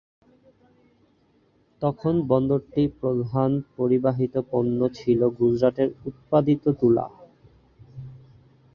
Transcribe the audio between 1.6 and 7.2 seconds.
তখন বন্দরটির প্রধান পরিবাহিত পণ্য ছিল গুজরাটে উৎপাদিত তুলা।